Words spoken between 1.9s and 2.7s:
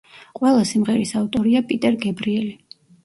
გებრიელი.